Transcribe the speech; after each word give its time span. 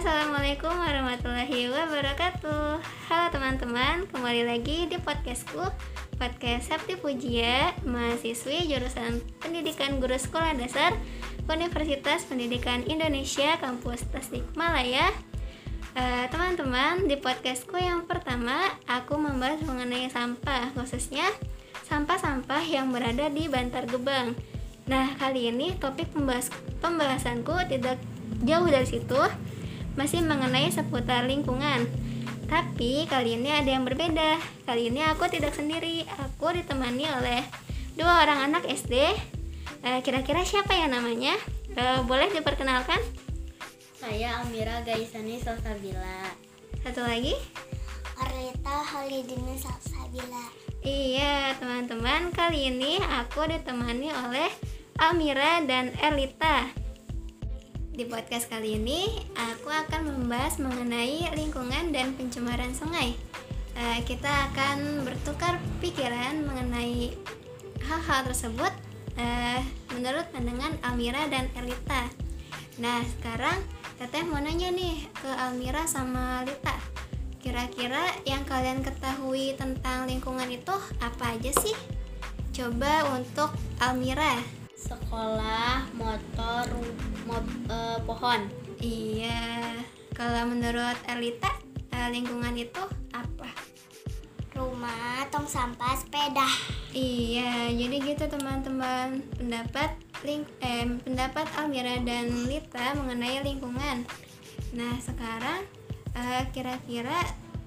Assalamualaikum 0.00 0.72
warahmatullahi 0.80 1.68
wabarakatuh. 1.68 2.80
Halo 2.80 3.26
teman-teman, 3.36 4.08
kembali 4.08 4.48
lagi 4.48 4.88
di 4.88 4.96
podcastku 4.96 5.60
Podcast 6.16 6.72
Sabti 6.72 6.96
Pujia 6.96 7.76
Mahasiswi 7.84 8.64
jurusan 8.64 9.20
Pendidikan 9.44 10.00
Guru 10.00 10.16
Sekolah 10.16 10.56
Dasar 10.56 10.96
Universitas 11.44 12.24
Pendidikan 12.24 12.80
Indonesia 12.88 13.60
Kampus 13.60 14.08
Tasikmalaya 14.08 15.12
Eh, 15.92 16.24
Teman-teman, 16.32 17.04
di 17.04 17.20
podcastku 17.20 17.76
yang 17.76 18.08
pertama 18.08 18.72
Aku 18.88 19.20
membahas 19.20 19.60
mengenai 19.68 20.08
sampah 20.08 20.72
Khususnya 20.80 21.28
sampah-sampah 21.84 22.64
yang 22.64 22.88
berada 22.88 23.28
di 23.28 23.52
Bantar 23.52 23.84
Gebang. 23.84 24.32
Nah, 24.88 25.12
kali 25.20 25.52
ini 25.52 25.76
topik 25.76 26.08
pembahas 26.16 26.48
pembahasanku 26.80 27.52
tidak 27.68 28.00
jauh 28.48 28.64
dari 28.64 28.88
situ 28.88 29.20
masih 29.94 30.22
mengenai 30.22 30.70
seputar 30.70 31.26
lingkungan. 31.26 31.86
Tapi 32.50 33.06
kali 33.06 33.38
ini 33.38 33.50
ada 33.54 33.70
yang 33.70 33.86
berbeda. 33.86 34.42
Kali 34.66 34.90
ini 34.90 35.06
aku 35.06 35.30
tidak 35.30 35.54
sendiri. 35.54 36.02
Aku 36.18 36.50
ditemani 36.50 37.06
oleh 37.06 37.40
dua 37.94 38.26
orang 38.26 38.50
anak 38.50 38.66
SD. 38.66 38.94
Eh, 39.80 40.00
Kira-kira 40.02 40.42
siapa 40.42 40.74
ya 40.74 40.90
namanya? 40.90 41.38
Eh, 41.78 42.00
boleh 42.02 42.26
diperkenalkan? 42.34 42.98
Saya 43.94 44.42
Amira 44.42 44.82
Gaisani 44.82 45.38
Salsabila. 45.38 46.34
Satu 46.82 47.04
lagi? 47.06 47.36
Arlita 48.20 48.76
Halidini 48.84 49.56
Salsabila 49.56 50.44
Iya, 50.80 51.52
teman-teman, 51.60 52.32
kali 52.32 52.72
ini 52.72 52.96
aku 52.96 53.44
ditemani 53.44 54.08
oleh 54.12 54.48
Amira 54.96 55.60
dan 55.68 55.92
Elita. 56.00 56.79
Di 58.00 58.08
podcast 58.08 58.48
kali 58.48 58.80
ini, 58.80 59.12
aku 59.36 59.68
akan 59.68 60.08
membahas 60.08 60.56
mengenai 60.56 61.20
lingkungan 61.36 61.92
dan 61.92 62.16
pencemaran 62.16 62.72
sungai. 62.72 63.12
Eh, 63.76 64.00
kita 64.08 64.48
akan 64.48 65.04
bertukar 65.04 65.60
pikiran 65.84 66.40
mengenai 66.48 67.12
hal-hal 67.84 68.24
tersebut 68.24 68.72
eh, 69.20 69.60
menurut 69.92 70.24
pandangan 70.32 70.80
Almira 70.80 71.28
dan 71.28 71.52
Elita. 71.52 72.08
Nah, 72.80 73.04
sekarang 73.04 73.60
Teteh 74.00 74.24
mau 74.24 74.40
nanya 74.40 74.72
nih 74.72 75.04
ke 75.20 75.28
Almira 75.36 75.84
sama 75.84 76.40
Lita. 76.48 76.80
Kira-kira 77.36 78.00
yang 78.24 78.48
kalian 78.48 78.80
ketahui 78.80 79.52
tentang 79.60 80.08
lingkungan 80.08 80.48
itu 80.48 80.72
apa 81.04 81.36
aja 81.36 81.52
sih? 81.52 81.76
Coba 82.56 83.12
untuk 83.12 83.52
Almira. 83.76 84.59
Sekolah, 84.80 85.84
motor, 85.92 86.64
mob- 87.28 87.60
eh, 87.68 87.98
pohon. 88.08 88.40
Iya, 88.80 89.76
kalau 90.16 90.48
menurut 90.48 90.96
Elita, 91.04 91.52
eh, 91.92 92.08
lingkungan 92.08 92.56
itu 92.56 92.80
apa? 93.12 93.52
Rumah, 94.56 95.28
tong 95.28 95.44
sampah, 95.44 95.92
sepeda 96.00 96.48
Iya, 96.96 97.70
jadi 97.76 97.96
gitu 98.02 98.24
teman-teman. 98.24 99.20
Pendapat 99.36 99.94
ling 100.24 100.48
eh, 100.64 100.88
pendapat 101.04 101.46
Almira 101.60 102.00
dan 102.00 102.48
Lita 102.48 102.96
mengenai 102.96 103.44
lingkungan. 103.44 104.08
Nah, 104.72 104.94
sekarang 104.98 105.68
eh, 106.16 106.42
kira-kira 106.56 107.20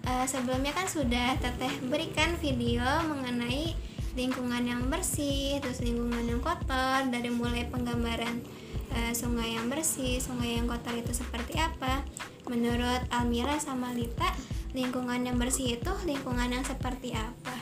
eh, 0.03 0.25
sebelumnya 0.25 0.73
kan 0.75 0.89
sudah 0.89 1.37
Teteh 1.39 1.71
berikan 1.87 2.35
video 2.41 2.83
mengenai 3.05 3.92
lingkungan 4.13 4.63
yang 4.63 4.81
bersih, 4.93 5.57
terus 5.61 5.81
lingkungan 5.81 6.25
yang 6.25 6.41
kotor 6.41 7.09
dari 7.09 7.33
mulai 7.33 7.65
penggambaran 7.69 8.45
eh, 8.93 9.13
sungai 9.13 9.57
yang 9.57 9.67
bersih, 9.69 10.21
sungai 10.21 10.61
yang 10.61 10.69
kotor 10.69 10.93
itu 10.93 11.13
seperti 11.13 11.57
apa. 11.57 12.05
Menurut 12.45 13.01
Almira 13.09 13.57
sama 13.57 13.89
Lita, 13.95 14.29
lingkungan 14.77 15.25
yang 15.25 15.37
bersih 15.41 15.81
itu 15.81 15.91
lingkungan 16.05 16.49
yang 16.53 16.65
seperti 16.65 17.17
apa? 17.17 17.57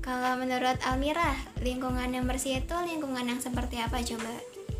Kalau 0.00 0.40
menurut 0.40 0.80
Almira, 0.88 1.36
lingkungan 1.60 2.08
yang 2.08 2.24
bersih 2.24 2.64
itu 2.64 2.76
lingkungan 2.88 3.28
yang 3.28 3.36
seperti 3.36 3.84
apa 3.84 4.00
coba? 4.00 4.32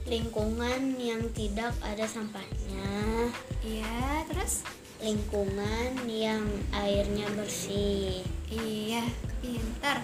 Lingkungan 0.09 0.97
yang 0.97 1.21
tidak 1.37 1.77
ada 1.84 2.09
sampahnya. 2.09 3.28
Iya, 3.60 4.25
terus? 4.33 4.65
Lingkungan 5.04 6.09
yang 6.09 6.41
airnya 6.72 7.28
bersih. 7.37 8.25
Iya, 8.49 9.04
pintar. 9.44 10.00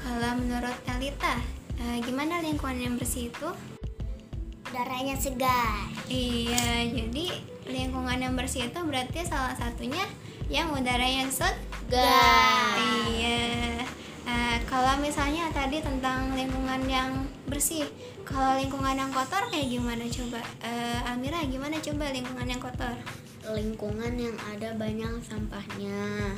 Kalau 0.00 0.32
menurut 0.40 0.76
Elita, 0.88 1.36
eh, 1.76 2.00
gimana 2.00 2.40
lingkungan 2.40 2.80
yang 2.80 2.94
bersih 2.96 3.28
itu? 3.28 3.48
Udaranya 4.70 5.18
segar 5.18 5.90
Iya, 6.08 6.88
jadi 6.88 7.26
lingkungan 7.68 8.18
yang 8.18 8.34
bersih 8.34 8.72
itu 8.72 8.80
berarti 8.80 9.22
salah 9.28 9.52
satunya 9.54 10.02
yang 10.48 10.72
udaranya 10.72 11.28
segar. 11.28 12.74
Iya. 13.12 13.84
Eh, 14.24 14.56
kalau 14.66 14.98
misalnya 15.04 15.52
tadi 15.52 15.84
tentang 15.84 16.32
lingkungan 16.32 16.80
yang 16.88 17.28
bersih, 17.46 17.86
kalau 18.24 18.58
lingkungan 18.58 18.96
yang 18.96 19.10
kotor 19.12 19.46
kayak 19.52 19.68
gimana 19.68 20.06
coba? 20.08 20.40
Eh, 20.64 20.98
Amira 21.12 21.44
gimana 21.44 21.76
coba 21.78 22.10
lingkungan 22.10 22.46
yang 22.48 22.62
kotor? 22.62 22.96
Lingkungan 23.46 24.14
yang 24.16 24.36
ada 24.48 24.74
banyak 24.74 25.22
sampahnya. 25.22 26.34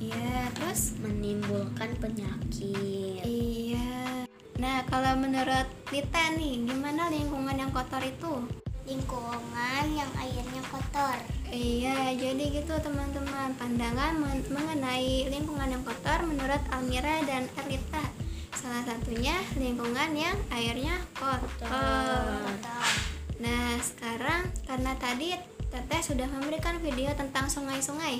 Iya, 0.00 0.48
terus? 0.56 0.96
Menimbulkan 1.04 1.92
penyakit. 2.00 3.20
Iya. 3.20 4.24
Nah, 4.56 4.80
kalau 4.88 5.12
menurut 5.20 5.68
Lita 5.92 6.32
nih, 6.40 6.64
gimana 6.64 7.12
lingkungan 7.12 7.52
yang 7.52 7.68
kotor 7.68 8.00
itu? 8.00 8.48
Lingkungan 8.88 9.84
yang 9.94 10.10
airnya 10.18 10.62
kotor 10.66 11.14
Iya, 11.52 12.16
jadi 12.16 12.44
gitu 12.48 12.74
teman-teman. 12.80 13.52
Pandangan 13.60 14.16
men- 14.16 14.48
mengenai 14.48 15.28
lingkungan 15.28 15.68
yang 15.68 15.84
kotor 15.84 16.24
menurut 16.24 16.62
Almira 16.72 17.20
dan 17.28 17.44
Erlita. 17.60 18.00
Salah 18.56 18.82
satunya 18.88 19.36
lingkungan 19.60 20.16
yang 20.16 20.34
airnya 20.48 20.96
kotor. 21.12 21.68
Kotor 21.68 22.56
Nah, 23.40 23.76
sekarang 23.84 24.48
karena 24.64 24.92
tadi 24.96 25.36
Teteh 25.70 26.02
sudah 26.02 26.26
memberikan 26.26 26.82
video 26.82 27.14
tentang 27.14 27.46
sungai-sungai. 27.46 28.18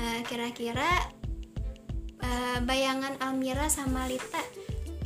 Eh, 0.00 0.20
Kira-kira 0.24 0.88
eh, 2.24 2.58
bayangan 2.64 3.20
Almira 3.20 3.68
sama 3.68 4.08
Lita, 4.08 4.40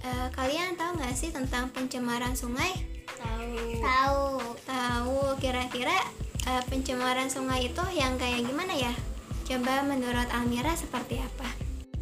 eh, 0.00 0.28
kalian 0.30 0.78
tahu 0.78 1.02
nggak 1.02 1.14
sih 1.18 1.34
tentang 1.34 1.74
pencemaran 1.74 2.38
sungai? 2.38 2.70
Tahu. 3.18 3.82
Tahu 3.82 4.24
Tahu 4.64 5.36
kira-kira 5.42 5.94
eh, 6.46 6.62
pencemaran 6.70 7.26
sungai 7.26 7.68
itu 7.74 7.82
yang 7.92 8.14
kayak 8.16 8.46
gimana 8.46 8.74
ya? 8.74 8.94
Coba 9.44 9.84
menurut 9.84 10.28
Almira 10.32 10.72
seperti 10.72 11.20
apa? 11.20 11.48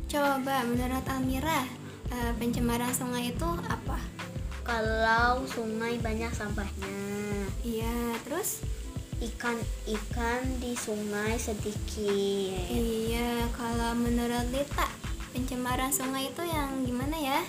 Coba 0.07 0.63
menurut 0.69 1.03
Almira 1.09 1.65
eh, 2.13 2.33
pencemaran 2.37 2.93
sungai 2.93 3.33
itu 3.33 3.49
apa? 3.67 3.97
Kalau 4.63 5.43
sungai 5.51 5.99
banyak 5.99 6.31
sampahnya. 6.31 6.95
Iya, 7.67 8.15
terus? 8.23 8.63
Ikan-ikan 9.23 10.43
di 10.59 10.75
sungai 10.75 11.39
sedikit. 11.39 12.59
Iya, 12.67 13.47
kalau 13.55 13.95
menurut 13.95 14.51
Lita 14.51 14.91
pencemaran 15.31 15.95
sungai 15.95 16.35
itu 16.35 16.43
yang 16.43 16.83
gimana 16.83 17.15
ya? 17.15 17.41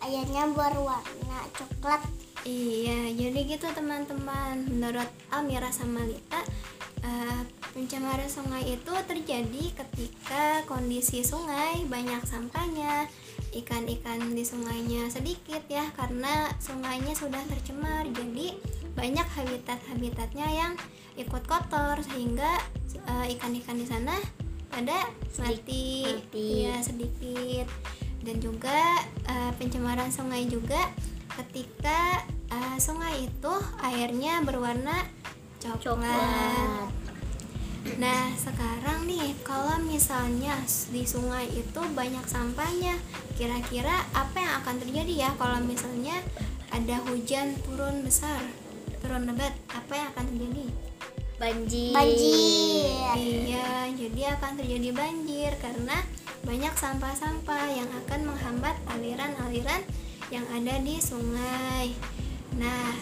Airnya 0.00 0.46
berwarna 0.54 1.44
coklat 1.58 2.00
Iya, 2.48 3.12
jadi 3.12 3.40
gitu 3.44 3.68
teman-teman. 3.68 4.64
Menurut 4.64 5.04
Almira 5.28 5.68
sama 5.68 6.00
Lita, 6.08 6.40
eh, 7.04 7.40
pencemaran 7.76 8.32
sungai 8.32 8.64
itu 8.64 8.94
terjadi 9.04 9.64
ketika 9.76 10.64
kondisi 10.64 11.20
sungai 11.20 11.84
banyak 11.84 12.24
sampahnya, 12.24 13.12
ikan-ikan 13.52 14.32
di 14.32 14.40
sungainya 14.40 15.12
sedikit 15.12 15.60
ya, 15.68 15.84
karena 15.92 16.48
sungainya 16.56 17.12
sudah 17.12 17.44
tercemar. 17.44 18.08
Jadi 18.08 18.56
banyak 18.96 19.26
habitat-habitatnya 19.26 20.48
yang 20.50 20.72
ikut 21.18 21.42
kotor 21.46 22.00
sehingga 22.02 22.60
eh, 22.94 23.34
ikan-ikan 23.36 23.76
di 23.76 23.86
sana 23.86 24.16
pada 24.70 25.10
mati, 25.38 26.06
mati. 26.06 26.64
Iya, 26.64 26.74
sedikit. 26.82 27.66
Dan 28.20 28.36
juga 28.38 29.00
eh, 29.26 29.52
pencemaran 29.56 30.12
sungai 30.12 30.44
juga 30.46 30.90
ketika 31.40 32.20
uh, 32.50 32.76
sungai 32.76 33.26
itu 33.26 33.54
airnya 33.80 34.42
berwarna 34.42 35.06
coklat. 35.62 35.80
Coklat. 35.80 36.88
Nah, 37.96 38.28
sekarang 38.36 39.08
nih 39.08 39.32
kalau 39.40 39.80
misalnya 39.80 40.52
di 40.92 41.02
sungai 41.08 41.48
itu 41.48 41.80
banyak 41.96 42.22
sampahnya, 42.28 42.92
kira-kira 43.40 44.04
apa 44.12 44.36
yang 44.36 44.52
akan 44.60 44.76
terjadi 44.84 45.28
ya 45.28 45.30
kalau 45.40 45.64
misalnya 45.64 46.20
ada 46.68 47.00
hujan 47.08 47.56
turun 47.64 48.04
besar, 48.04 48.44
turun 49.00 49.24
lebat, 49.26 49.52
apa 49.72 49.92
yang 49.96 50.08
akan 50.14 50.24
terjadi? 50.30 50.66
Banjir. 51.40 51.92
Banjir 51.96 52.84
Iya, 53.16 53.68
jadi 53.96 54.20
akan 54.36 54.52
terjadi 54.60 54.88
banjir 54.92 55.52
karena 55.58 55.96
banyak 56.44 56.74
sampah-sampah 56.76 57.64
yang 57.72 57.88
akan 58.04 58.20
menghambat 58.28 58.76
aliran-aliran 58.88 59.80
yang 60.28 60.44
ada 60.52 60.76
di 60.84 61.00
sungai. 61.00 61.96
Nah, 62.60 62.92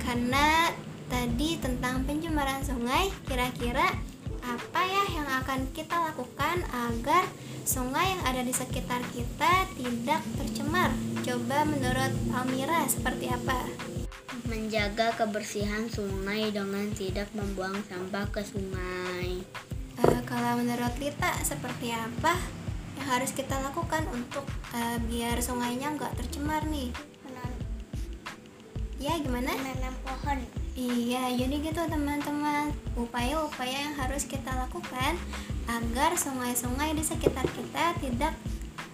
karena 0.00 0.72
tadi 1.08 1.56
tentang 1.58 2.04
pencemaran 2.04 2.60
sungai. 2.62 3.08
Kira-kira 3.24 3.88
akan 5.48 5.64
kita 5.72 5.96
lakukan 5.96 6.60
agar 6.68 7.24
sungai 7.64 8.12
yang 8.12 8.20
ada 8.28 8.44
di 8.44 8.52
sekitar 8.52 9.00
kita 9.16 9.64
tidak 9.80 10.20
tercemar? 10.36 10.92
Coba 11.24 11.64
menurut 11.64 12.12
Almira 12.36 12.84
seperti 12.84 13.32
apa? 13.32 13.64
Menjaga 14.44 15.16
kebersihan 15.16 15.88
sungai 15.88 16.52
dengan 16.52 16.92
tidak 16.92 17.32
membuang 17.32 17.80
sampah 17.88 18.28
ke 18.28 18.44
sungai. 18.44 19.40
Eh, 19.96 20.20
kalau 20.28 20.60
menurut 20.60 20.92
Lita 21.00 21.32
seperti 21.40 21.96
apa 21.96 22.36
yang 23.00 23.08
harus 23.08 23.32
kita 23.32 23.56
lakukan 23.64 24.04
untuk 24.12 24.44
eh, 24.76 25.00
biar 25.00 25.40
sungainya 25.40 25.96
nggak 25.96 26.12
tercemar 26.20 26.60
nih? 26.68 26.92
Menanam, 27.24 27.56
Ya 29.00 29.16
gimana? 29.16 29.56
menanam 29.56 29.96
pohon. 30.04 30.57
Iya, 30.78 31.34
jadi 31.34 31.58
gitu 31.58 31.82
teman-teman. 31.90 32.70
Upaya-upaya 32.94 33.90
yang 33.90 33.98
harus 33.98 34.30
kita 34.30 34.46
lakukan 34.54 35.18
agar 35.66 36.14
sungai-sungai 36.14 36.94
di 36.94 37.02
sekitar 37.02 37.42
kita 37.50 37.98
tidak 37.98 38.30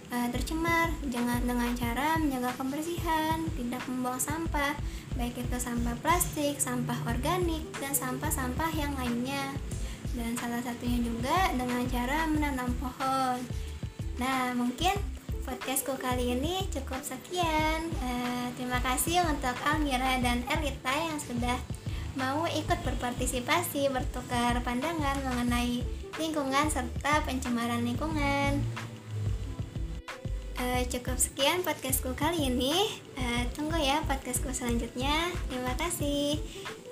eh, 0.09 0.27
tercemar. 0.33 0.89
Jangan 1.13 1.45
dengan 1.45 1.69
cara 1.77 2.17
menjaga 2.17 2.57
kebersihan, 2.57 3.37
tidak 3.53 3.85
membuang 3.85 4.17
sampah, 4.17 4.73
baik 5.13 5.37
itu 5.37 5.57
sampah 5.61 5.93
plastik, 6.01 6.57
sampah 6.57 6.97
organik, 7.05 7.61
dan 7.77 7.93
sampah-sampah 7.93 8.73
yang 8.73 8.97
lainnya. 8.97 9.53
Dan 10.17 10.33
salah 10.41 10.65
satunya 10.65 11.05
juga 11.05 11.53
dengan 11.53 11.85
cara 11.85 12.25
menanam 12.25 12.73
pohon. 12.81 13.37
Nah, 14.17 14.57
mungkin 14.57 14.97
podcastku 15.45 15.93
kali 16.01 16.33
ini 16.33 16.65
cukup 16.73 17.05
sekian. 17.05 17.93
Eh, 18.01 18.47
terima 18.57 18.81
kasih 18.81 19.21
untuk 19.29 19.53
Almira 19.61 20.17
dan 20.17 20.41
Elita 20.49 20.89
yang 20.89 21.21
sudah 21.21 21.53
mau 22.17 22.49
ikut 22.49 22.81
berpartisipasi 22.81 23.93
bertukar 23.93 24.57
pandangan 24.65 25.21
mengenai 25.21 25.85
lingkungan 26.17 26.65
serta 26.73 27.21
pencemaran 27.29 27.85
lingkungan. 27.85 28.57
Eh, 30.57 30.81
cukup 30.89 31.21
sekian 31.21 31.61
podcastku 31.61 32.17
kali 32.17 32.49
ini. 32.49 32.89
Eh, 33.13 33.45
tunggu 33.53 33.77
ya 33.77 34.01
podcastku 34.09 34.49
selanjutnya. 34.49 35.29
Terima 35.45 35.77
kasih. 35.77 36.41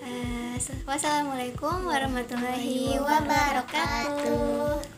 Eh, 0.05 0.55
wassalamualaikum 0.85 1.89
warahmatullahi 1.89 3.01
wabarakatuh. 3.01 4.92